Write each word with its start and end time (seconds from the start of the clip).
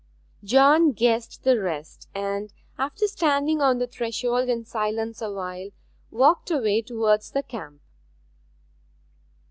John 0.43 0.93
guessed 0.93 1.43
the 1.43 1.59
rest, 1.59 2.09
and, 2.15 2.51
after 2.75 3.05
standing 3.05 3.61
on 3.61 3.77
the 3.77 3.85
threshold 3.85 4.49
in 4.49 4.65
silence 4.65 5.21
awhile, 5.21 5.69
walked 6.09 6.49
away 6.49 6.81
towards 6.81 7.29
the 7.29 7.43
camp. 7.43 7.79